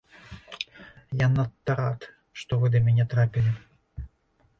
[1.19, 2.07] Я надта рад,
[2.43, 3.53] што вы да мяне трапілі.